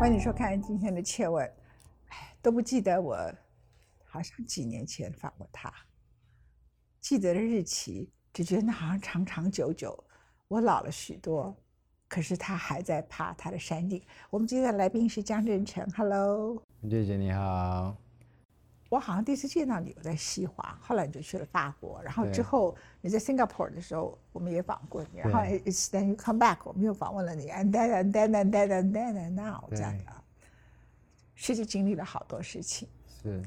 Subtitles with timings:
[0.00, 1.44] 欢迎收看今天的切问。
[2.08, 3.14] 哎，都不记得我
[4.02, 5.70] 好像几年前访过他，
[7.02, 10.02] 记得的日期，只觉得好像长长久久。
[10.48, 11.54] 我老了许多，
[12.08, 14.02] 可是他还在爬他的山顶。
[14.30, 16.56] 我们今天的来宾是江振成，Hello，
[16.88, 17.94] 姐姐你好。
[18.90, 29.30] 我好像第一次见到你，我在西华，后来你就去了法国，然后之后你在 Singapore 的时候，我们也访过你，然后 it's then you come back，我们又访问了你，and then and then and then and then and
[29.30, 30.24] now 这对样的，
[31.36, 32.88] 世界经历了好多事情，
[33.22, 33.40] 是，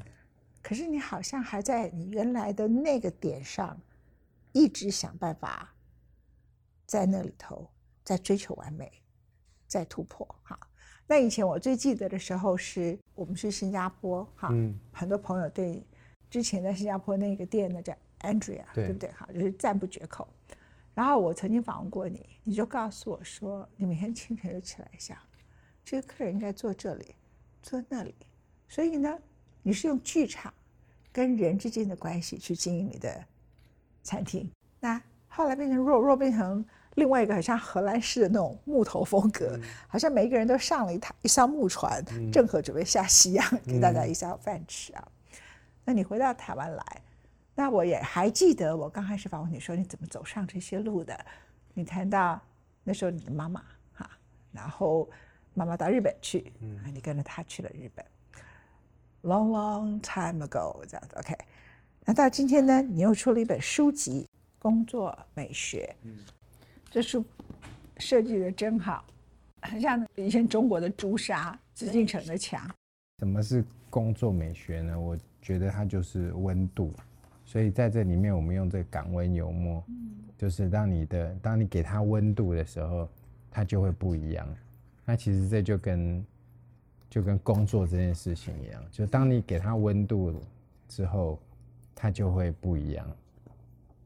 [0.62, 3.78] 可是你好像还在你原来的那个点上，
[4.52, 5.74] 一直想办法
[6.86, 7.70] 在那里头
[8.02, 8.90] 在追求完美，
[9.66, 10.58] 在突破哈。
[11.06, 15.82] 那以前我最记得的时候是我们去新加坡哈，嗯很多朋友对
[16.30, 19.10] 之前在新加坡那个店呢叫 Andrea，对不对？
[19.12, 20.26] 哈，就是赞不绝口。
[20.94, 25.18] 然后我曾经访问过你，你就告诉我说，你每天清晨就起来想，
[25.84, 27.14] 这个客人应该坐这里，
[27.62, 28.14] 坐那里。
[28.68, 29.18] 所以呢，
[29.62, 30.54] 你是用剧场
[31.12, 33.24] 跟人之间的关系去经营你的
[34.02, 34.50] 餐厅。
[34.80, 45.08] 那后来变成肉肉变成另外一个很像荷兰式的那种木头风格，好像每一个人都上了一台一艘木船，正合准备下西洋，给大家一下饭吃啊。
[45.84, 47.02] 那你回到台湾来，
[47.54, 51.18] 那我也还记得我刚开始访问你说你怎么走上这些路的。
[51.74, 52.40] 你谈到
[52.84, 53.60] 那时候你的妈妈
[53.92, 54.08] 哈，
[54.52, 55.10] 然后
[55.52, 56.52] 妈妈到日本去，
[56.84, 58.04] 啊，你跟着她去了日本
[59.22, 61.36] ，long long time ago 这样子 OK。
[62.04, 64.28] 那到今天呢，你又出了一本书籍
[64.62, 65.96] 《工作美学》，
[66.94, 67.24] 这书
[67.96, 69.04] 设计的真好，
[69.62, 72.70] 很像以前中国的朱砂、紫禁城的墙。
[73.18, 75.00] 什么是工作美学呢？
[75.00, 76.94] 我觉得它就是温度，
[77.44, 79.82] 所以在这里面我们用这个港温油墨，
[80.38, 83.08] 就是让你的当你给它温度的时候，
[83.50, 84.46] 它就会不一样。
[85.04, 86.24] 那其实这就跟
[87.10, 90.32] 就跟工作这件事情一样，就当你给它温度
[90.88, 91.40] 之后，
[91.92, 93.04] 它就会不一样，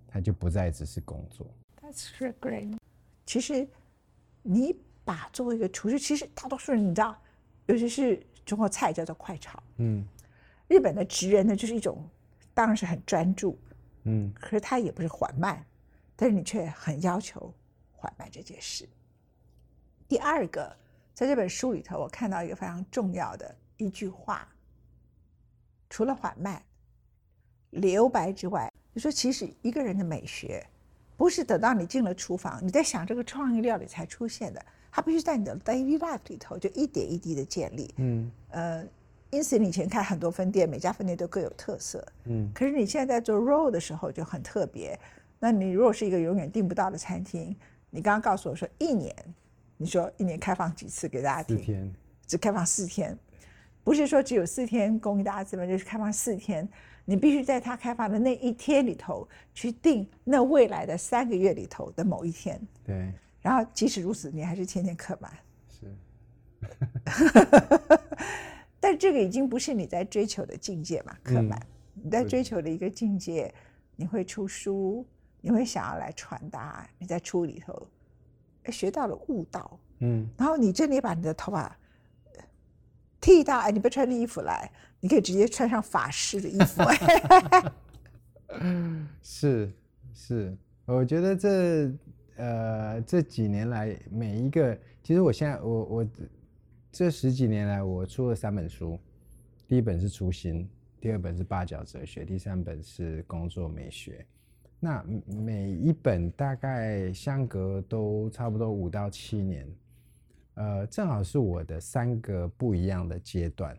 [0.09, 1.47] 它就不再只是工作。
[1.89, 2.77] That's so great。
[3.25, 3.67] 其实
[4.43, 7.19] 你把作为一个厨师，其实大多数人你知道，
[7.65, 10.07] 尤其是中国菜叫做快炒，嗯
[10.67, 12.07] 日本的职人呢就是一种，
[12.53, 13.59] 当然是很专注，
[14.05, 15.65] 嗯可是他也不是缓慢，
[16.15, 17.55] 但是你却很要求
[17.91, 18.87] 缓慢这件事。
[20.07, 20.77] 第二个，
[21.15, 24.47] 在这本书里头，我看到一个非常重要的一句话，
[25.89, 26.63] 除了缓慢、
[27.71, 30.67] 留白之外，就说其实一个人的美学，
[31.19, 37.93] 不是等到你进了厨房，你在想这个创意料理才出现的，它必须在你的 daily life 里头就一点一滴的建立。
[37.97, 38.85] 嗯呃，
[39.31, 42.07] 因此你以前开很多分店，每家分店都各有特色。
[42.27, 44.97] 嗯可是你现在在做 roll 的时候就很特别。
[45.41, 47.55] 那你如果是一个永远订不到的餐厅，
[47.91, 49.13] 你刚刚告诉我说一年，
[49.77, 51.59] 你说一年开放几次给大家听？
[51.59, 51.95] 四天。
[52.29, 53.19] 只开放四天，
[53.83, 56.69] 不是说只有四天供应大家吃饭，就是开放四天。
[57.09, 63.11] 你必须在它开发的那一天里头去定那未来的三个月里头的某一天，对，
[63.41, 65.33] 然后即使如此，你还是天天刻满。
[65.71, 65.97] 是。
[68.79, 71.59] 但这个已经不是你在追求的境界嘛，刻满。
[71.95, 73.51] 你在追求的一个境界，
[73.97, 75.07] 你会出书，
[75.41, 77.87] 你会想要来传达，你在书里头
[78.65, 81.73] 哎学到了悟道，嗯然后你真的把你的头发呃
[83.29, 86.83] 剃到，哎，你不穿的衣服来，你可以直接穿上法师的衣服。
[89.23, 89.71] 是
[90.15, 90.57] 是，
[90.87, 91.93] 我觉得这
[92.37, 96.07] 呃这几年来每一个，其实我现在我我
[96.91, 98.99] 这十几年来我出了三本书，
[99.67, 100.67] 第一本是初心，
[100.99, 104.25] 第二本是八角哲学，第三本是工作美学。
[104.81, 109.69] 那每一本大概相隔都差不多五到七年，
[110.59, 113.79] 呃，正好是我的三个不一样的阶段。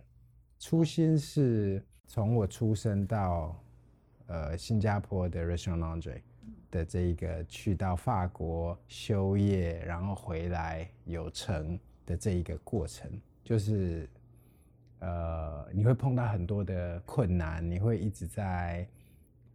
[0.60, 3.62] 初心是从我出生到
[4.28, 6.22] 呃新加坡的 Restaurant Laundry
[6.72, 13.12] 的这一个去到法国修业，然后回来有成的这一个过程，
[13.44, 14.10] 就是
[15.00, 18.88] 呃你会碰到很多的困难，你会一直在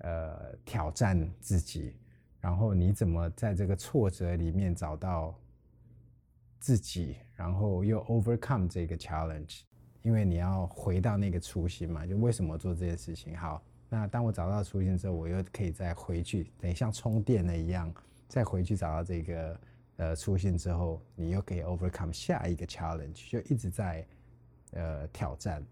[0.00, 1.96] 呃挑战自己，
[2.38, 5.34] 然后你怎么在这个挫折里面找到
[6.64, 9.60] 自己，然后又 overcome 这个 challenge，
[10.00, 13.36] 因为你要回到那个初心嘛，就为什么做这件事情？
[13.36, 17.92] 好，那当我找到初心之后，我又可以再回去，等于像充电了一样，
[18.28, 19.60] 再回去找到这个
[19.96, 24.06] 呃初心之后，你又可以 overcome 下一个 challenge，就一直在
[24.70, 25.62] 呃挑战。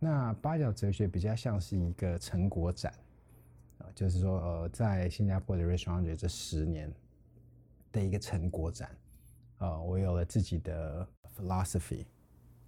[0.00, 2.92] 那八角哲学比较像是一个成果展
[3.78, 6.92] 啊、就是说呃，在新加坡的 restaurant 这十年
[7.92, 8.90] 的一个成果展。
[9.60, 12.04] 呃，我有了自己的 philosophy，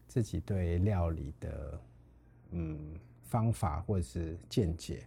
[0.09, 1.81] 自己对料理的
[2.51, 5.07] 嗯方法或者是见解，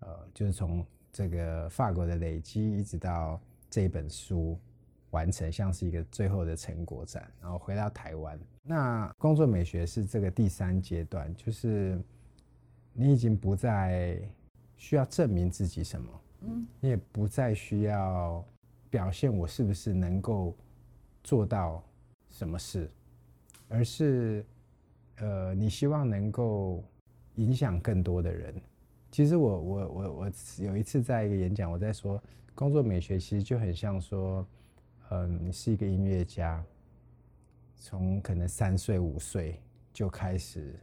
[0.00, 3.40] 呃，就是从这个法国的累积，一直到
[3.70, 4.58] 这本书
[5.10, 8.38] 完成，像是一个最后的成果展，然后回到台湾。
[8.64, 11.96] 那工作美学是这个第三阶段，就是
[12.92, 14.18] 你已经不再
[14.76, 18.44] 需要证明自己什么，嗯，你也不再需要
[18.90, 20.56] 表现我是不是能够
[21.24, 21.82] 做到
[22.28, 22.88] 什么事，
[23.66, 24.46] 而是
[25.16, 26.84] 呃，你希望能够
[27.36, 28.54] 影响更多的人。
[29.10, 32.22] 其实我我我我有一次在一个演讲，我在说
[32.54, 34.46] 工作美学其实就很像说，
[35.10, 36.64] 嗯，你是一个音乐家，
[37.76, 39.60] 从可能三岁五岁
[39.92, 40.78] 就开始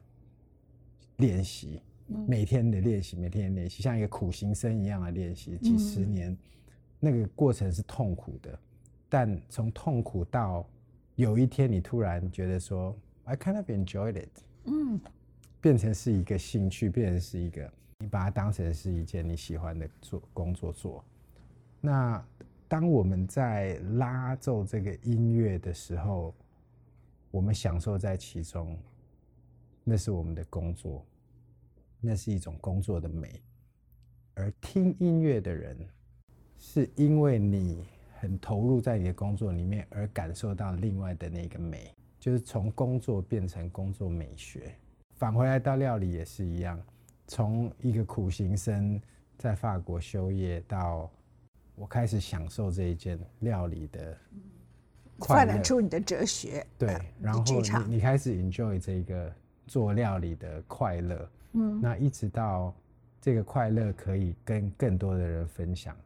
[1.18, 1.82] 练习，
[2.26, 6.36] 每天的练习，每天的练习，像一个苦行僧一样的练习，几十年，
[7.00, 8.58] 那个过程是痛苦的，
[9.12, 10.66] 但从痛苦到
[11.16, 14.30] 有一天你突然觉得说，I kind of enjoyed it，
[14.64, 14.98] 嗯，
[15.60, 17.70] 变成是一个兴趣，变成是一个。
[18.00, 21.04] 你把它当成是一件你喜欢的做工作做，
[21.82, 22.26] 那
[22.70, 26.34] 当我们在拉奏这个音乐的时候，
[27.32, 28.80] 我们享受在其中，
[29.84, 31.06] 那是我们的工作，
[32.00, 33.42] 那是一种工作的美。
[34.36, 35.78] 而听音乐的人，
[36.58, 37.86] 是因为你
[38.22, 44.72] 很投入在你的工作里面，而感受到另外的那个美，就是从工作变成工作美学。
[45.16, 46.80] 返回来到料理也是一样。
[47.26, 49.02] 从一个苦行僧
[49.40, 51.10] 在法国修业，到
[51.74, 54.16] 我开始享受这一件料理的
[55.18, 56.64] 快乐出你的哲学。
[56.78, 57.44] 对，然后
[57.88, 59.34] 你你开始 enjoy 这个
[59.66, 61.30] 做料理的快乐。
[61.54, 62.72] 嗯，那一直到
[63.20, 65.98] 这个快乐可以跟更多的人分享，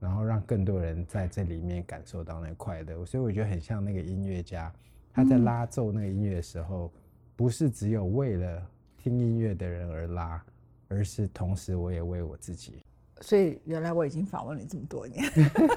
[0.00, 3.04] 然后让更多人在这里面感受到那个快乐。
[3.06, 4.72] 所以我觉得很像那个音乐家，
[5.12, 6.92] 他在拉奏那个音乐的时候，
[7.36, 8.62] 不是只有为了。
[9.00, 10.42] 听音乐的人而拉，
[10.88, 12.82] 而是同时我也为我自己。
[13.20, 15.24] 所以原来我已经访问你这么多年。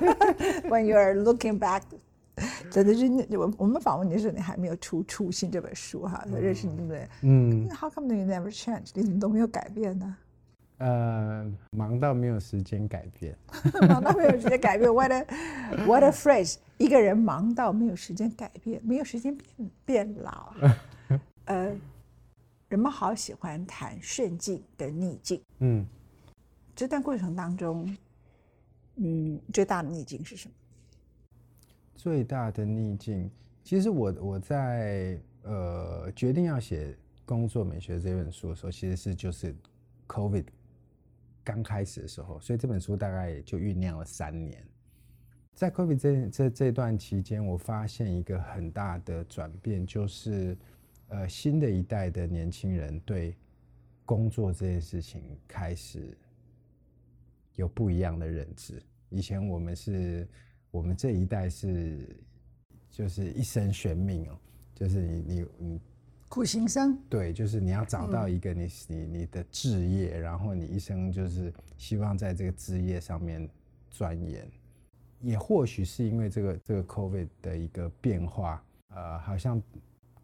[0.68, 1.84] When you are looking back，
[2.72, 3.06] 真的是
[3.38, 7.08] 我我们访问你的时候，你还没有出《初心》这本书哈，认识你对不对？
[7.22, 7.70] 嗯。
[7.70, 8.90] How come you never change？
[8.96, 10.18] 你怎么都没有改变呢？
[10.82, 13.38] 呃，忙到没有时间改变。
[13.88, 15.26] 忙到没有时间改变，What a
[15.86, 16.58] What a phrase！
[16.78, 20.54] 一个人忙到没有时间改变，没有时间变变老。
[21.46, 21.76] 呃。
[22.70, 25.86] 人们好喜欢谈顺境跟逆境，嗯，
[26.74, 27.98] 这段过程当中，
[28.96, 30.54] 嗯，最大的逆境是什么？
[31.94, 33.30] 最大的逆境，
[33.62, 39.54] 其实我我在呃决定要写工作美学这本书的时候，其实是就是
[40.08, 40.46] COVID
[41.44, 44.64] 刚开始的时候，所以这本书大概也就酝酿了三年。
[45.54, 50.58] 在 COVID 这这这段期间，我发现一个很大的转变，就是。
[51.14, 53.36] 呃，新的一代的年轻人对
[54.06, 56.18] 工作这件事情开始
[57.56, 58.82] 有不一样的认知。
[59.10, 60.26] 以前我们是，
[60.72, 62.16] 我们这一代是，
[62.90, 64.40] 就是一生悬命哦，
[64.74, 65.82] 就是你你你
[66.32, 66.98] 苦行僧。
[67.10, 73.46] 对，就是你要找到一个你你你的志业，然后你一生就是希望在这个志业上面
[73.90, 74.50] 钻研。
[75.20, 78.64] 也或许是因为这个这个 COVID 的一个变化，
[78.96, 79.62] 呃，好像。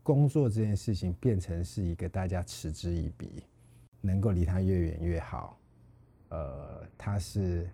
[0.04, 3.44] 工作这件事情变成是一个大家嗤之以鼻，
[4.00, 5.60] 能够离他越远越好。
[6.30, 7.70] 呃，它是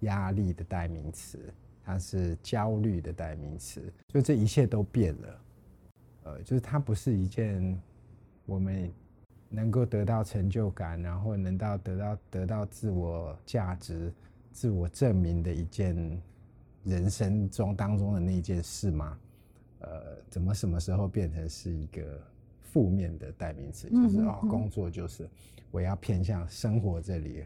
[0.00, 1.38] 压力的代名词，
[1.84, 5.40] 它是焦虑的代名词，就这一切都变了。
[6.26, 7.80] 呃，就是它不是一件
[8.46, 8.92] 我们
[9.48, 14.12] 能够得到成就感，然后能到得到得到自我价值、
[14.50, 16.20] 自我证明的一件
[16.82, 19.18] 人生中当中的那件事吗？
[19.80, 22.20] 呃，怎么什么时候变成是一个
[22.60, 23.88] 负面的代名词？
[23.88, 25.28] 就是哦，工作就是
[25.70, 27.44] 我要偏向生活这里，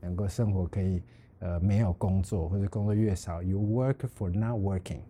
[0.00, 1.02] 能够生活可以
[1.40, 5.00] 呃没有工作或者工作越少，you work for not working。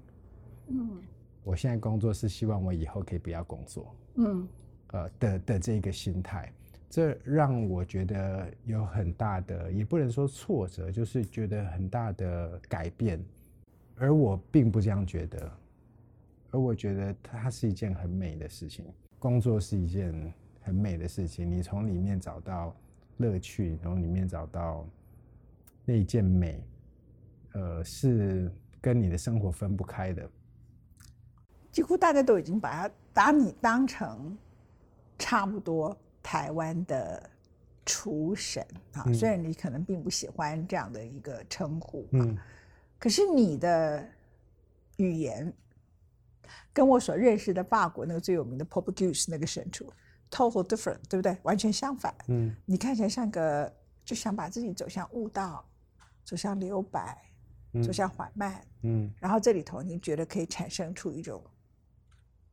[0.68, 0.98] 嗯，
[1.42, 3.94] 我现在工作是希望我以后可以不要工作。
[4.16, 4.48] 嗯，
[4.88, 6.52] 呃的的这个心态，
[6.88, 13.24] 这让我觉得有很大的，也不能说挫折，就是觉得很大的改变，
[13.96, 15.50] 而我并不这样觉得。
[16.52, 18.84] 而我觉得它是一件很美的事情，
[19.20, 20.12] 工作是一件
[20.62, 21.48] 很美的事情。
[21.48, 22.74] 你从里面找到
[23.18, 24.84] 乐趣，从里面找到
[25.84, 26.60] 那一件美，
[27.52, 30.28] 呃，是跟你的生活分不开的。
[31.72, 34.36] 几乎大家都已经把它把你当成
[35.18, 37.30] 差不多台湾的
[37.86, 42.36] 厨神啊，虽然你可能并不喜欢这样的一个称呼，嗯，
[42.98, 44.06] 可是你的
[44.96, 45.52] 语言。
[46.72, 49.92] 跟我所认识的法国那个最有名的 Popgus 那个神厨
[50.30, 51.36] total different，对不对？
[51.42, 52.14] 完全相反。
[52.28, 53.72] 嗯你看起来像个
[54.04, 55.64] 就想把自己走向悟道，
[56.24, 57.16] 走向留白，
[57.84, 61.42] 走向缓慢，嗯然后这里头你觉得可以产生出一种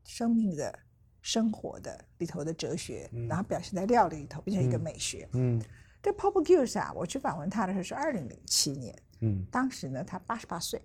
[0.08, 0.74] 生命的、
[1.22, 5.28] 生活的里头的哲学，然后表现在料理里头，变成一个美学。
[5.34, 5.62] 嗯
[6.02, 10.82] 这 Popgus 啊，我去访问他的时候是二零零七年，嗯当时呢，他八十八岁，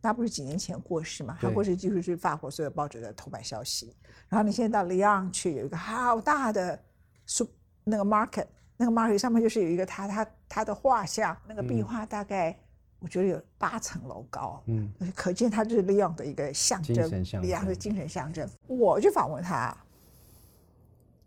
[0.00, 1.36] 他不是几年前过世嘛？
[1.40, 3.94] 他过世几乎是法国所有报纸的头版消息。
[4.28, 6.82] 然后你现在到里昂去，有一个好大的
[7.84, 8.46] 那个 market，
[8.78, 12.58] 那个 market 上面就是有一个他他他的画像，那个壁画大概、
[13.02, 18.48] 我觉得有八层楼高，嗯可见他就是利用的一个象征精神，象里昂的精神象征。
[18.68, 19.76] 我去访问他，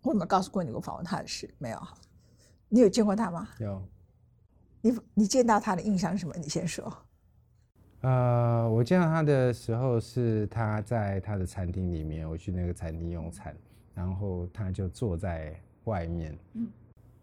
[0.02, 1.48] 我有没有告诉过你我访问他的事？
[1.58, 1.94] 没有哈，
[2.70, 3.48] 你有见过他吗？
[3.58, 3.82] 有。
[4.80, 6.34] 你你见到他的印象是什么？
[6.38, 6.90] 你先说。
[8.00, 13.54] 呃，我见到他的时候是他在他的餐厅里面，我去那个餐厅用餐，
[13.94, 15.54] 然后他就坐在
[15.84, 16.38] 外面。
[16.54, 16.68] 嗯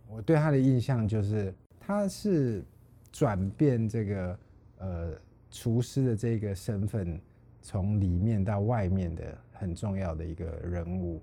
[0.09, 2.63] 我对他的印象就是他是
[3.11, 4.37] 转变这个
[4.83, 5.17] 呃
[5.49, 7.19] 厨师的这个身份，
[7.61, 11.21] 从里面到外面的很重要的一个人物。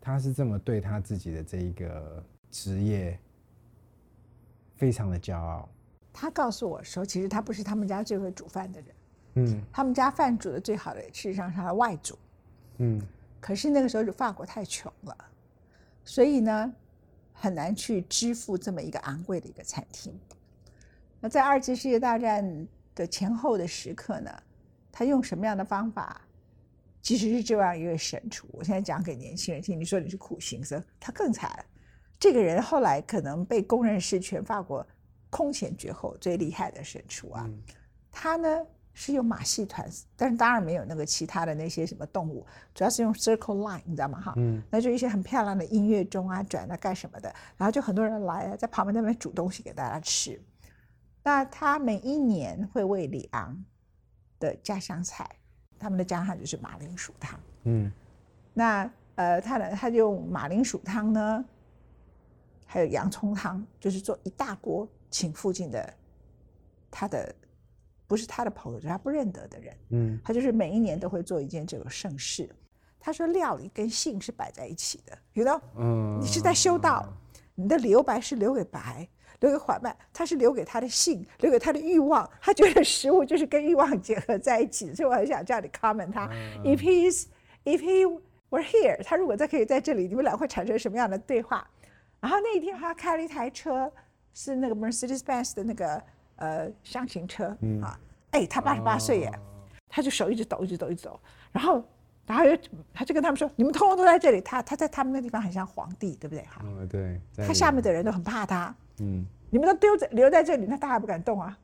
[0.00, 3.18] 他是这么对他自己的这一个职业
[4.76, 5.68] 非常的骄傲。
[6.12, 8.88] 他告诉我说，其实他不是他们家最会煮饭的人，
[9.34, 12.16] 嗯他们家饭煮的最好的事实上是他的外祖。
[12.78, 13.00] 嗯
[13.40, 15.16] 可是那个时候法国太穷了，
[16.04, 16.72] 所以呢
[17.32, 20.18] 很难去支付这么一个昂贵的一个餐厅。
[21.20, 24.30] 那在二次世界大战的前后的时刻呢，
[24.90, 26.20] 他用什么样的方法？
[27.00, 31.64] 其实是这样一位神厨，我现在讲给年轻人听，你说你是苦行僧，他更惨。
[32.18, 34.84] 这个人后来可能被公认是全法国
[35.30, 37.44] 空前绝后最厉害的神厨啊。
[37.46, 37.62] 嗯
[38.18, 38.48] 他呢
[38.94, 39.86] 是用马戏团，
[40.16, 44.18] 但是当然没有那个其他的那些什么动物，主要是用 circle line，你知道吗？
[44.18, 50.42] 哈，嗯那就一些很漂亮的音乐钟啊、转啊、干什么的，然后就很多人来啊，在旁边那边煮东西给大家吃。
[51.26, 53.64] 那他每一年会为里昂
[54.38, 55.28] 的家乡菜，
[55.76, 57.40] 他们的家乡就是马铃薯汤。
[57.64, 57.90] 嗯
[58.54, 61.44] 那呃，他的他就用马铃薯汤呢，
[62.64, 65.92] 还有洋葱汤，就是做一大锅，请附近的
[66.92, 67.34] 他的
[68.06, 72.48] 不是他的朋友，就是他不认得的人，嗯他就是每一年都会做一件这个盛事。
[73.00, 77.12] 他说料理跟性是摆在一起的，you know，嗯，你是在修道，
[77.56, 79.08] 你的留白是留给白，
[79.40, 82.28] 留给缓慢，他是留给他的性，留给他的欲望。
[82.40, 86.28] 他觉得食物就是跟欲望结合在一起的，所以我很想叫你 comment 他。
[86.64, 87.26] If he's
[87.64, 88.06] if he
[88.50, 91.68] were here，他如果再可以在这里，你们俩会产生什么样的对话？
[92.20, 93.90] 然后那一天他开了一台车，
[94.32, 96.02] 是那个 Mercedes-Benz 的那个
[96.36, 97.98] 呃厢型车、嗯啊，
[98.30, 99.32] 哎，他八十八岁耶，
[99.88, 101.20] 他就手一直抖，一直抖，一直抖，
[101.52, 101.84] 然后。
[102.28, 104.40] 然后就他就跟他们说：“你们通通都在这里。
[104.40, 106.42] 他他在他们那地方很像皇帝，对不对？
[106.46, 108.74] 哈，嗯对，他下面的人都很怕他。
[109.00, 111.56] 嗯你们都丢在留在这里，那大家不敢动啊，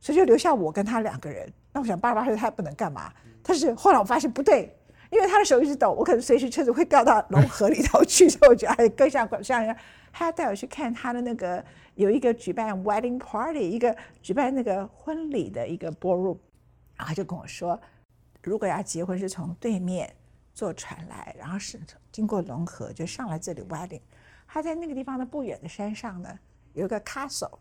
[0.00, 1.52] 所以就留下我跟他两个人。
[1.72, 4.74] 那我想八十八岁他也不能干嘛，但是后来我发现不对，
[5.10, 9.80] 因为他的手一直抖，我可能随时车子会掉到龙河里头去，所以我觉得还更像像人家。
[10.10, 11.62] 他要带我去看他的那个
[11.94, 16.38] 有一个举办 wedding party，一个举办那个婚礼的一个 ballroom，
[16.96, 17.78] 然后他就跟我说，
[18.42, 20.10] 如果要结婚是从对面
[20.54, 21.78] 坐船来，然后是
[22.10, 24.00] 经过龙河就上来这里 wedding。
[24.46, 26.38] 他在那个地方的不远的山上呢，
[26.74, 27.58] 有一个 castle。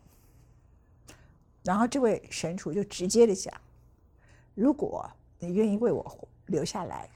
[1.64, 3.54] 然后这位神厨就直接的讲，
[4.56, 5.10] 如果
[5.40, 7.10] 你愿意为我留下来，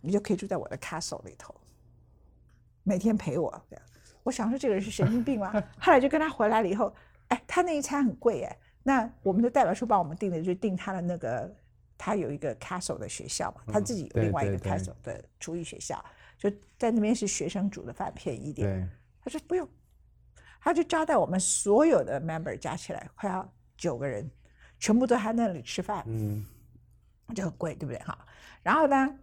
[0.00, 1.54] 你就可以住在我的 castle 里头，
[2.82, 3.50] 每天陪我。
[3.68, 3.84] 这样，
[4.22, 5.52] 我想说这个人是神经病吗？
[5.78, 6.94] 后来就跟他回来了以后，
[7.28, 8.58] 哎，他那一餐很贵哎。
[8.82, 11.54] 那我们的代表处帮我们订的，就是订他的那个，
[11.96, 16.02] 他有一个 castle 的学校嘛，他自己有另外一个 castle 的厨艺学校，
[16.38, 18.68] 就在那边是学生煮的饭便宜一点。
[18.68, 18.88] 对，
[19.22, 19.66] 他说不用，
[20.64, 24.26] 他就招待我们所有的 member 加起来快要九个人，
[24.78, 26.42] 全部都在那里吃饭，嗯
[27.34, 28.16] 就很贵，对不对哈？
[28.62, 29.14] 然后呢，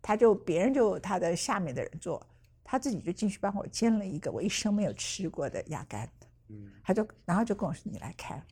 [0.00, 2.26] 他就别人就他的下面的人做，
[2.64, 6.08] 他自己就进去帮我煎了一个我一生没有吃过的鸭肝，
[6.48, 8.42] 嗯他就然后就跟我说你来看，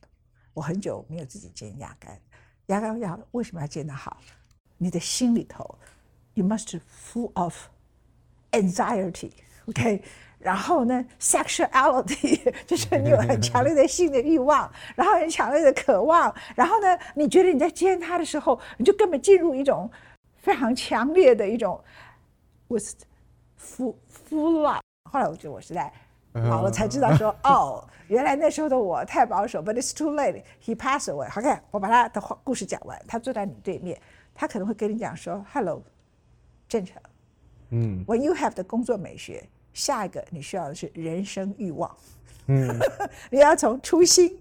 [0.53, 2.21] 我很久没有自己煎鸭肝，
[2.67, 4.21] 鸭肝要为什么要煎得好？
[4.77, 5.79] 你的心里头
[6.35, 6.79] ，you must
[7.11, 7.69] full of
[8.51, 10.03] anxiety，OK，、
[10.45, 19.89] 然后呢，sexuality 就是你有很强烈的性的欲望，然后很强烈的渴望，然后呢，你觉得你在见他的时候，你就根本进入一种
[20.37, 21.83] 非常强烈的一种
[22.67, 22.93] with
[23.59, 23.95] full
[24.29, 24.81] full love。
[25.11, 25.91] 后来我觉得我是在
[26.33, 30.43] 老了才知道说，哦，原来那时候的我太保守，but it's too late.
[30.63, 31.27] He passed away.
[31.39, 33.01] OK，我把他的话故事讲完。
[33.07, 33.99] 他坐在你对面，
[34.35, 35.81] 他可能会跟你讲说，Hello,
[36.67, 37.01] 正常。
[37.71, 39.43] 嗯 When you have 的工作美学，
[39.75, 41.95] 下一个你需要的是人生欲望。
[42.47, 42.67] 嗯
[43.29, 44.39] 你要从初心，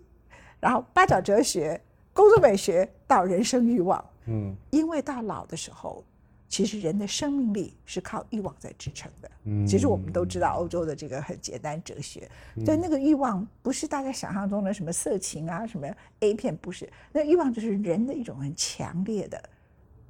[0.60, 1.78] 然后八角哲学、
[2.14, 4.02] 工作美学到人生欲望。
[4.26, 6.02] 嗯因为到老的时候，
[6.48, 9.30] 其实人的生命力是靠欲望在支撑的。
[9.44, 12.30] 嗯其实我们都知道欧洲的这个很简单哲学，
[12.64, 15.86] 对那个欲望不是大家想象中的什么色情啊、什么
[16.20, 19.42] A 片，不是，那欲望就是人的一种很强烈的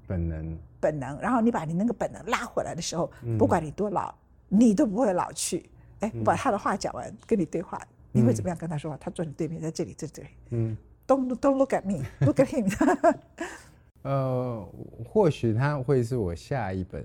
[0.06, 1.18] 本能，本能。
[1.20, 4.14] 然后你把你那个本能拉回来的时候，嗯不管你多老，
[4.58, 5.68] 你都不会老去。
[6.00, 7.80] 哎，我把他的话讲完，跟你对话，
[8.12, 8.96] 你会怎么样跟他说话？
[8.96, 10.28] 他坐你对面，在这里，在这里。
[10.50, 10.76] 嗯。
[11.06, 13.14] Don't don't look at me, look at him。
[14.00, 14.66] 呃，
[15.06, 17.04] 或许他会是我下一本，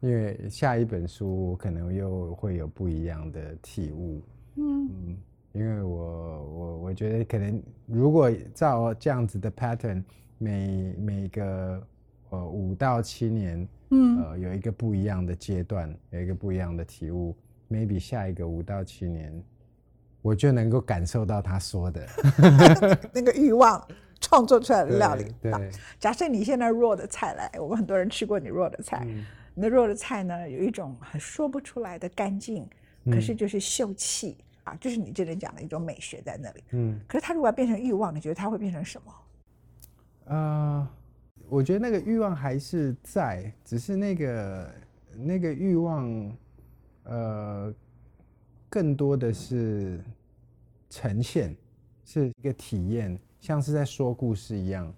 [0.00, 4.22] 因为下一本书可能又会有不一样的体悟。
[4.56, 5.18] 嗯
[5.52, 10.02] 因为我我我觉得可能如果照这样子的 pattern，
[10.38, 11.86] 每每个
[12.30, 17.36] 呃五到七年，嗯呃有一个不一样的阶段，有一个不一样的体悟
[17.68, 19.42] ，maybe 下一个五到七年，
[20.22, 22.06] 我就能够感受到他说的
[23.12, 23.84] 那个欲望
[24.20, 25.24] 创作出来的料理。
[25.40, 32.64] 对，对假设你现在 raw 的菜来，我们很多人吃过你 raw 的菜，嗯你的 raw 的菜呢有一种很说不出来的干净，
[33.06, 36.62] 可嗯是就是秀气啊，就是你这里讲的一种美学在那里。
[36.70, 37.00] 嗯。
[37.08, 39.12] 可是它如果要变成欲望，你觉得它会变成什么？
[40.26, 40.88] 呃，
[41.50, 44.74] 我觉得那个欲望还是在，只是那个
[45.16, 46.36] 那个欲望，
[47.02, 47.74] 呃，
[48.68, 50.00] 更多的是
[50.88, 51.56] 呈现，
[52.04, 54.94] 是一个体验，像是在说故事一样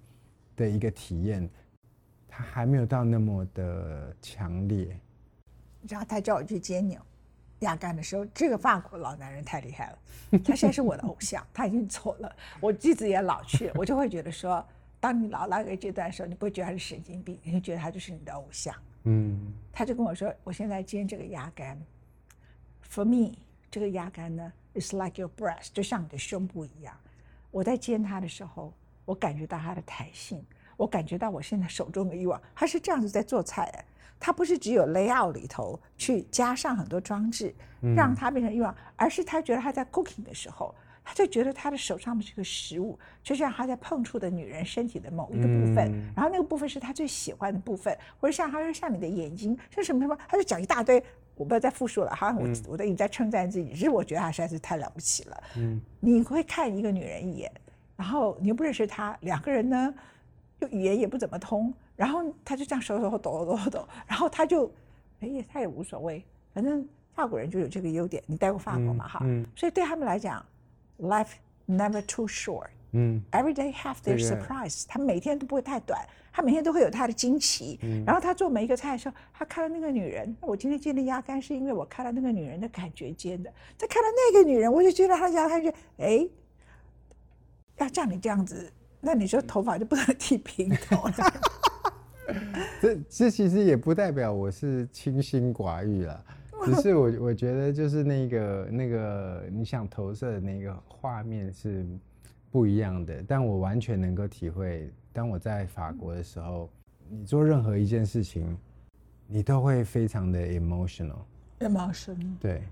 [0.54, 1.48] 的一个体验，
[2.28, 4.94] 它还没有到那么的强烈。
[5.88, 6.98] 然后他叫我去接你
[7.60, 9.98] 亚干的时候，这个法国老男人太厉害了，
[10.44, 14.64] 他现在是我的偶像，他已经走了，我自己也老去，我就会觉得说，
[15.02, 18.72] 当你老到一个阶段的时候，你不会觉得他是神经病，你就觉得他就是你的偶像。
[19.02, 21.76] 嗯他就跟我说，我现在煎这个鸭肝
[22.88, 23.36] ，for me，
[23.68, 26.96] 这个鸭肝呢，is like your breast，就像你的胸部一样。
[27.50, 28.72] 我在煎它的时候，
[29.04, 30.40] 我感觉到它的弹性，
[30.76, 32.40] 我感觉到我现在手中的欲望。
[32.54, 33.84] 他是这样子在做菜的，
[34.20, 37.52] 他不是只有 layout 里头去加上很多装置，
[37.96, 40.72] 让它变成欲望，而是他觉得他在 cooking 的时候。
[41.04, 51.02] 他就觉得他的手上的这个食物，就像他在碰触的女人身体的某一个部分，嗯然后那个部分是他最喜欢的部分，或者像他说像你的眼睛，是什么什么，他就讲一大堆。
[51.34, 55.42] 我不要再复述了，好像我、我都已经在称赞自己，只是我觉得他实在是太了不起了。
[55.56, 57.50] 嗯你会看一个女人一眼，
[57.96, 59.92] 然后你又不认识她，两个人呢
[60.60, 64.70] 又语言也不怎么通，然后他就这样手手抖抖抖抖，然后他就
[65.20, 70.44] 哎呀他也无所谓，反正法国人就有这个优点，你待过法国嘛哈，嗯所以对他们来讲
[71.02, 71.32] ，life
[71.68, 72.68] never too short。
[72.94, 75.98] 嗯 Every day have their surprise，他每天都不会太短，
[76.30, 77.78] 他每天都会有他的惊奇。
[77.82, 83.50] 嗯然后他做每一个菜的时候，他看到那个女人，我今天煎的鸭肝是因为我看到那个女人的感觉煎的。
[83.78, 86.28] 再看到那个女人，我就觉得她的鸭肝就哎，
[87.78, 91.42] 要像你这样子，那你说头发就不能剃平头了。
[92.80, 96.22] 这这其实也不代表我是清心寡欲啦，
[96.64, 101.86] 只是我我觉得就是那个那个你想投射的那个画面是
[102.50, 106.68] 不一样的，但我完全能够体会，当我在法国的时候，
[107.08, 108.56] 你做任何一件事情，
[109.26, 111.18] 你都会非常的 emotional。
[111.60, 112.62] emotional 对，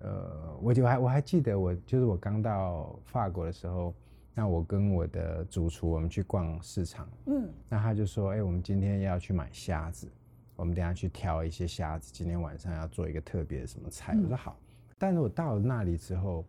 [0.00, 3.94] 呃，我就还我还记得我就是我刚到法国的时候，
[4.34, 7.48] 那我跟我的主厨我们去逛市场，嗯。
[7.68, 10.08] 那他就说：“哎、我们今天要去买虾子，
[10.56, 14.16] 我们等一下去挑一些虾子，今天晚上要做一个特别的什么菜。
[14.22, 14.56] 我说：“好。”
[14.96, 16.44] 但是我到了那里之后，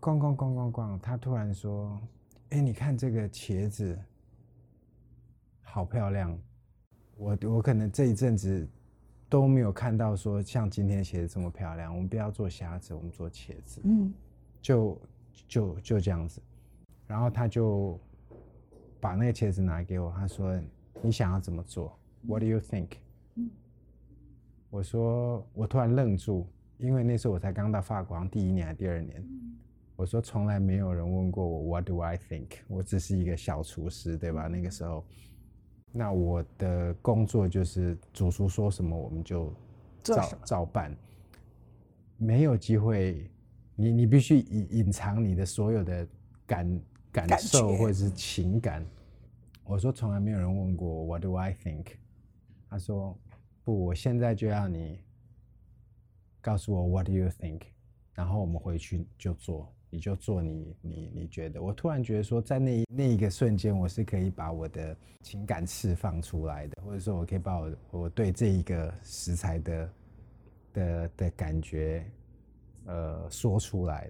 [0.00, 2.00] 逛逛逛逛逛，他突然说
[2.50, 3.98] ：“哎、你看这个茄子，
[5.62, 6.36] 好漂亮。
[7.16, 8.68] 我我可能这一阵子
[9.28, 11.94] 都没有看到说像今天茄子这么漂亮。
[11.94, 14.12] 我们不要做虾子，我们做茄子。”嗯
[14.60, 15.00] 就
[15.48, 16.42] 就就这样子，
[17.06, 17.98] 然后他就
[19.00, 20.60] 把那个茄子拿给我，他说
[21.00, 22.88] ：“你想要怎么做？What do you think？”
[24.70, 26.46] 我说，我突然愣住，
[26.78, 29.22] 因为那时候我才刚到法国，好像第一年还是第二年。
[29.96, 34.46] 我说，从来没有人问过我 “What do I think？” 我只是一个小厨师，对吧？
[34.46, 35.04] 那个时候，
[35.92, 39.52] 那我的工作就是主厨说什么我们就
[40.02, 40.96] 照照办，
[42.16, 43.28] 没有机会，
[43.74, 46.08] 你你必须隐隐藏你的所有的
[46.46, 46.80] 感
[47.10, 48.86] 感受或者是情感。
[49.64, 51.86] 我说从来没有人问过我 What do I think？
[52.70, 53.18] 他说
[53.64, 55.00] 不，我现在就要你
[56.40, 57.62] 告诉我 What do you think？
[58.14, 59.72] 然后我们回去就做。
[59.92, 61.60] 你就做你你你觉得。
[61.60, 69.92] 我突然觉得说，在那那一个瞬间，我是可以把我的情感释放出来的，或者说我可以把我我对这一个食材的
[70.72, 72.08] 的的感觉，
[72.84, 74.08] 呃，说出来。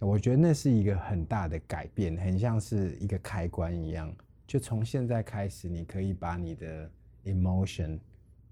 [0.00, 4.12] 我觉得那是一个很大的改变，很像是一个开关一样。
[4.48, 6.90] 就从现在开始，你可以把你的
[7.22, 8.00] emotion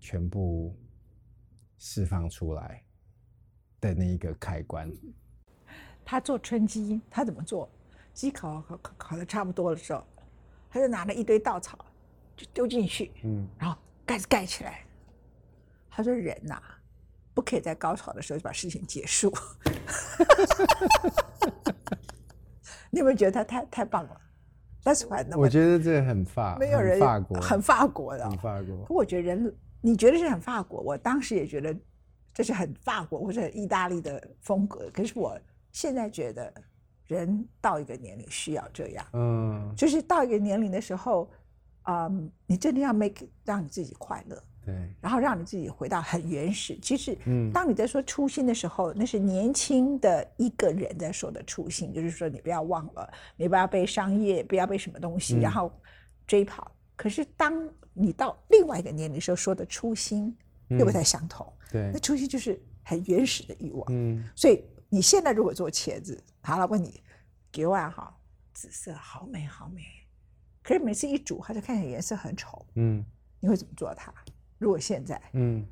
[0.00, 0.74] 全部
[1.78, 2.82] 释放出来
[3.80, 4.90] 的那一个开关。
[6.04, 7.68] 他做春鸡，他怎么做？
[8.14, 10.02] 鸡烤烤烤烤的差不多的时候，
[10.70, 11.78] 他就拿了一堆稻草，
[12.36, 14.84] 就丢进去，嗯，然后盖子盖起来。
[15.90, 16.60] 他说：“人呐，
[17.34, 19.32] 不可以在高潮的时候就把事情结束。
[22.90, 24.20] ”你有没有觉得他太太棒了
[24.84, 25.06] ？That's。
[25.36, 28.84] 我觉得这个很法，没有人法国，很法国的，很法国。
[28.84, 31.74] 可我觉得人，你觉得是很法国，我当时也觉得
[32.34, 34.90] 这是很法国或者意大利的风格。
[34.92, 35.38] 可是我
[35.72, 36.52] 现在觉得，
[37.06, 41.30] 人到一个年龄需要这样，嗯，就是到一个年龄的时候，
[41.82, 42.10] 啊，
[42.46, 44.42] 你真的要 make 让你自己快乐。
[44.66, 46.78] 对，然后让你自己回到很原始。
[46.82, 55.72] 其实，嗯，当你在说初心的时候，那是年轻的一个人在说的初心，就是说你不要忘了，你不要被商业，不要被什么东西，然后
[56.26, 56.70] 追跑。
[56.96, 57.66] 可是，当
[57.98, 60.36] 你到另外一个年龄时候说的初心
[60.68, 61.52] 又不太相同。
[61.70, 63.84] 对，那初心就是很原始的欲望。
[63.90, 67.02] 嗯，所以你现在如果做茄子，好了，问你，
[67.50, 68.16] 给我哈，
[68.54, 69.82] 紫色好美好美，
[70.62, 72.64] 可是每次一煮，它就看起来颜色很丑。
[72.76, 73.04] 嗯，
[73.40, 74.14] 你会怎么做它？
[74.58, 75.66] 如果现在，嗯，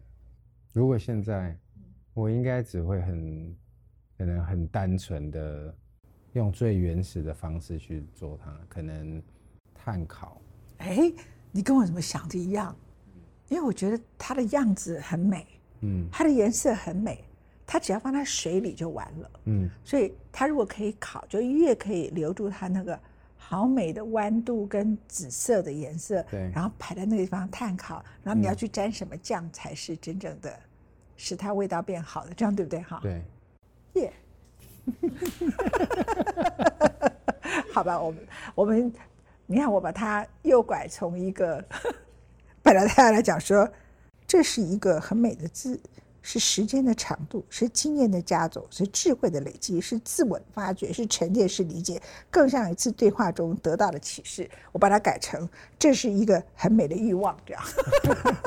[0.73, 1.57] 如果现在，
[2.13, 3.57] 我应该只会很，
[4.19, 5.75] 可能很单纯的
[6.35, 9.23] 用最原始的方式去做它，可能
[9.75, 10.41] 炭烤。
[10.79, 11.13] 哎，
[11.57, 12.77] 你跟我怎么想的一样？
[13.49, 15.47] 因为我觉得它的样子很美，
[15.81, 17.25] 嗯，它的颜色很美，
[17.67, 22.99] 它只要放在水里就完了，嗯，所以它如果可以烤，就越可以留住它那个。
[23.39, 30.53] 好美的弯度跟紫色的颜色，对，然后排在那个地方炭烤，然后你要去沾什么酱才是真正的
[31.17, 32.81] 使它味道变好的，这样对不对？
[32.81, 33.23] 哈，对，
[33.93, 34.13] 耶，
[37.73, 38.93] 好吧，我们我们，
[39.47, 41.65] 你看我把它右拐从一个，
[42.63, 43.69] 本来他要来讲说，
[44.27, 45.81] 这是一个很美的字。
[46.29, 54.51] 是时间的长度，是经验的加总，是智慧的累积，是自我的发掘，是沉淀，是理解，更像一次对话中得到的启示。
[54.73, 57.63] 我把它改成这是一个很美的欲望，这样。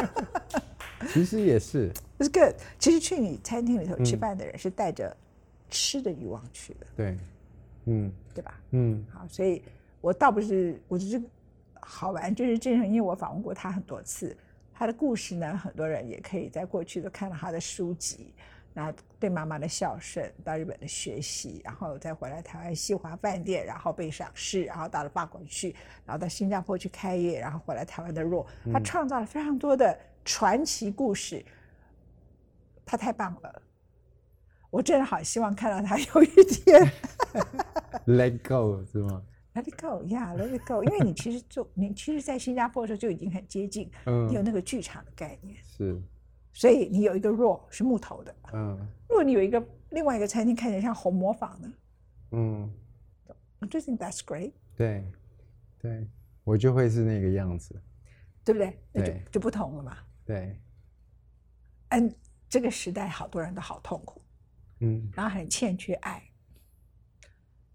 [1.08, 1.90] 其实也是。
[2.20, 2.54] 是 good。
[2.78, 5.16] 其实去你餐厅里头吃饭的人是带着
[5.70, 6.88] 吃的欲望去的。
[6.98, 7.18] 对。
[7.86, 8.12] 嗯。
[8.36, 8.60] 对吧？
[8.72, 9.06] 嗯。
[9.10, 9.64] 好，所以
[10.02, 11.22] 我倒不是，我只是
[11.82, 14.36] 好玩，就是正是因为我访问过他很多次。
[14.74, 18.34] 他的故事呢，很多人也可以在过去都看到他的书籍，
[18.74, 31.44] 然后对妈妈的孝顺，到日本的学习，然后再回来台湾西华饭店，然后被赏识，然后到了法国去，然后到新加坡去开业，然后回来台湾的弱，他创造了非常多的传奇故事，
[32.86, 33.62] 他太棒了，
[34.70, 36.90] 我真的好希望看到他 有一天。
[38.08, 40.84] Let go 是吗？Let it go, yeah, let it go。
[40.84, 43.90] 因为你其实做，你其实，在新加坡的时候就已经很接近，
[44.28, 45.58] 你有那个剧场的概念。
[45.64, 46.02] 是。
[46.54, 48.36] 所以你有一个 raw 是木头的。
[48.54, 48.78] 嗯。
[49.08, 51.72] 如果你有一个另外一个餐厅看起来像红磨坊的，
[52.32, 52.72] 嗯
[53.60, 54.52] ，I think that's great。
[54.76, 55.04] 对，
[55.80, 56.08] 对，
[56.44, 57.82] 我就会是那个样子，
[58.44, 58.80] 对不对？
[58.92, 59.98] 那就就不同了嘛。
[60.26, 60.60] 对。
[61.90, 62.14] 嗯，
[62.48, 64.22] 这个时代好多人都好痛苦，
[64.82, 66.24] 嗯，然后很欠缺爱。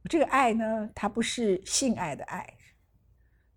[0.08, 2.46] 这个爱呢，它不是性爱的爱，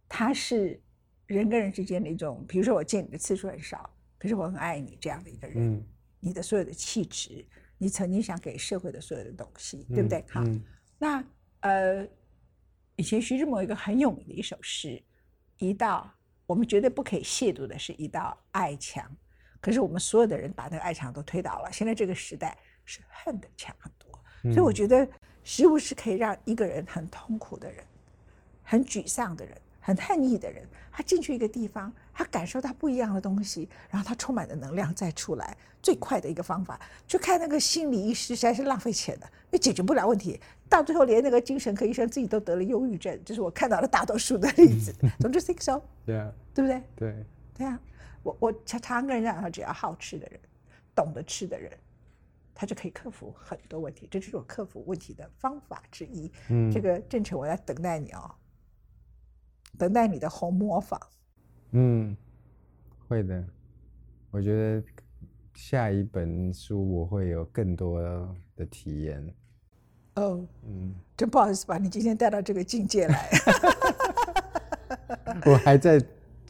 [0.07, 0.81] 它是
[1.25, 2.45] 人跟人之间的一种。
[2.47, 5.75] 比如说，我见你的次数很少，可是我很爱你这样的一个人。
[5.75, 5.85] 嗯。
[6.19, 7.45] 你的所有的气质，
[7.77, 10.23] 你曾经想给社会的所有的东西，对不对？
[10.29, 10.41] 好。
[10.97, 11.23] 那
[11.59, 12.07] 呃，
[12.95, 15.03] 以前徐志摩一个很有名的一首诗，
[15.57, 16.09] 一道
[16.45, 19.05] 我们绝对不可以亵渎的是一道爱墙，
[19.59, 21.71] 可是我们所有的人把那个爱墙都推倒了。
[21.71, 25.07] 现在这个时代是恨的墙很多，所以我觉得。
[25.47, 27.81] 食物是可以让一个人很痛苦的人、
[28.63, 35.55] 很沮丧的人、很恨意的人，他进去一个地方，他感受到不一样的东西，然后他充满的能量再出来。
[35.81, 40.37] 最快的一个方法，去看那个心理医师实在是浪费钱的，也解决不了问题。
[40.67, 44.93] 到最后，连那个精神科医生自己都得了忧郁症，这是我看到的大多数的例子。
[45.21, 45.81] Don't you think so？
[46.05, 46.83] 对啊，对不对？
[46.93, 47.25] 对，
[47.59, 47.79] 对啊。
[48.21, 50.37] 我我常常跟人讲，只要好吃的人，
[50.93, 51.71] 懂得吃的人。
[52.59, 56.31] 他就可以克服很多问题，这是我克服问题的方法之一。
[56.49, 58.33] 嗯，这个郑成，我在等待你哦，
[59.77, 60.99] 等待你的红模仿。
[61.73, 62.17] 嗯，
[63.07, 63.45] 会的。
[64.31, 64.83] 我觉得
[65.53, 68.01] 下一本书我会有更多
[68.55, 69.23] 的体验。
[70.15, 73.29] 哦，嗯，真不好意思把你今天带到这个境界来。
[75.45, 76.03] 我还在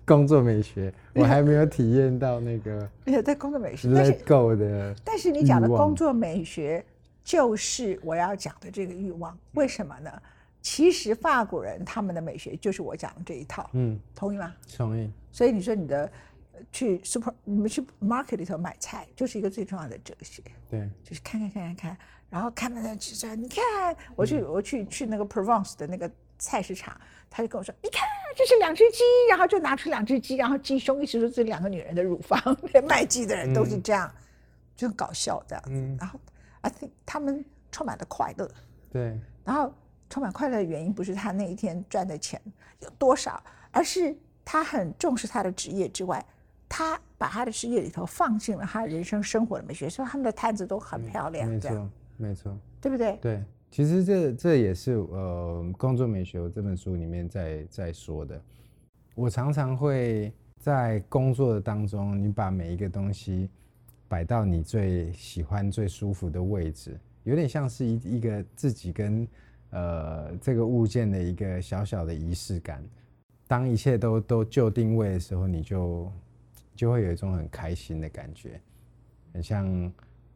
[0.08, 4.96] 工作美学， 我还没有体验到那个没有在工作美学， 但是 go 的。
[5.04, 6.84] 但是你讲的工作美学，
[7.26, 9.38] 就是我要讲的这个欲望。
[9.52, 10.10] 为什么呢？
[10.62, 14.54] 其实法国人他们的美学就是我讲的这一套，嗯，同意吗？
[14.78, 15.12] 同意。
[15.32, 16.12] 所以你说你的
[16.54, 21.98] 呃去 super，你们去 market 里头买菜，就是一个最重要的哲学，对，就是看看看看看，
[22.30, 32.40] 然后看到那去说，你看我去我去去那个 Provence 的那个菜市场，他就跟我说，你看这是两只鸡，然后就拿出两只鸡，然后鸡胸一直说这两个女人的乳房，
[32.88, 34.12] 卖鸡的人都是这样，
[34.76, 35.72] 就很搞笑这样子。
[35.72, 36.20] 嗯然后
[36.62, 38.50] I think 他们充满了快乐，
[38.92, 39.74] 对，然后
[40.10, 42.42] 充满快乐的原因不是他那一天赚的钱
[42.80, 46.24] 有多少，而是他很重视他的职业之外，
[46.70, 52.58] 他把他的事业里头放进了他人生生活的美学，所以他们的摊子都很漂亮，没错，没错。
[52.80, 53.18] 对不对？
[53.22, 58.42] 对，其实这这也是呃《工作美学》这本书里面在在说的。
[59.14, 63.50] 我常常会在工作的当中，你把每一个东西
[64.08, 69.28] 摆到你最喜欢、最舒服的位置，有点像是一一个自己跟
[69.72, 72.84] 呃这个物件的一个小小的仪式感。
[73.48, 76.12] 当一切都都就定位的时候，你就
[76.76, 78.60] 就会有一种很开心的感觉，
[79.34, 79.92] 很像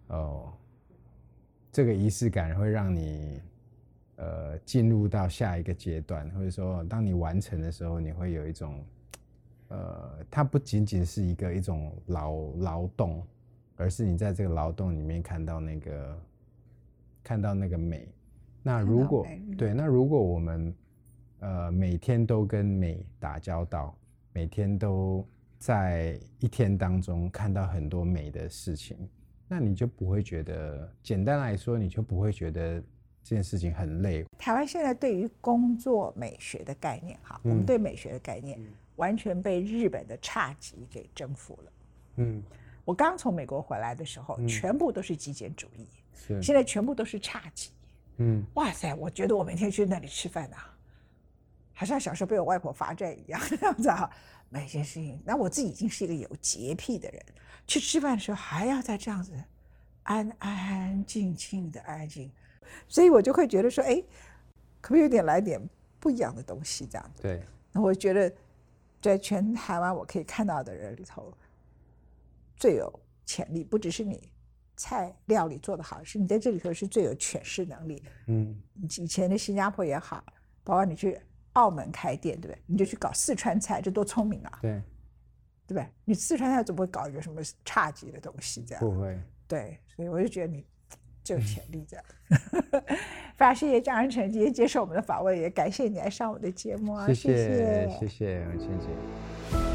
[0.07, 0.51] 哦。
[1.71, 3.41] 这个仪式感会让你
[4.17, 8.83] 呃进入到下一个阶段，或者说当你完成的时候，你会有一种
[9.69, 13.25] 呃，它不仅仅是一个一种劳劳动，
[13.77, 16.19] 而是你在这个劳动里面看到那个
[17.23, 18.07] 看到那个美。
[18.61, 19.25] 那如果
[19.57, 20.75] 对，那如果我们
[21.39, 23.95] 呃每天都跟美打交道，
[24.33, 25.25] 每天都
[25.57, 28.97] 在一天当中看到很多美的事情，
[29.53, 32.81] 那你就不会觉得，简单来说，你就不会觉得
[33.21, 34.23] 这件事情很累。
[34.37, 38.57] 台湾现在对于工作美学的概念，哈，我们嗯对美学的概念
[38.95, 41.71] 完全被日本的侘寂给征服了。
[42.15, 42.41] 嗯，
[42.85, 47.67] 我刚从美国回来的时候，全部都是极简主义，是，现在全部都是侘寂。
[48.19, 50.70] 嗯，哇塞，我觉得我每天去那里吃饭啊，
[51.81, 54.07] 好像小时候被我外婆罚站一样， 这样子哈，
[54.49, 55.19] 每件事情。
[55.25, 57.25] 那我自己已经是一个有洁癖的人，
[57.65, 59.33] 去吃饭的时候还要再这样子
[60.03, 62.31] 安安静静的安静，
[62.87, 63.95] 所以我就会觉得说，哎，
[64.79, 65.59] 可不可以有点来点
[65.99, 67.23] 不一样的东西这样子？
[67.23, 67.41] 对，
[67.71, 68.31] 那我觉得，
[69.01, 71.33] 在全台湾我可以看到的人里头，
[72.57, 74.29] 最有潜力，不只是你
[74.77, 78.03] 菜料理做得好，是你在这里头是最有诠释能力。
[78.27, 78.55] 嗯，
[78.99, 80.23] 以前的新加坡也好，
[80.63, 81.19] 包括你去
[81.53, 82.61] 澳门开店，对不对？
[82.65, 84.71] 你就去搞四川菜，这多聪明啊，对，
[85.67, 85.85] 对不对？
[86.05, 88.83] 你四川菜怎么会搞一个什么差级的东西这样？
[88.83, 90.65] 不会，对，所以我就觉得你
[91.23, 92.05] 最有潜力这样。
[93.35, 99.70] 非常谢谢张仁成今天接受我们的访问，也感谢你来上我的节目啊，谢谢谢，谢谢，谢谢。